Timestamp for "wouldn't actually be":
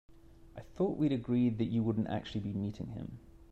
1.83-2.53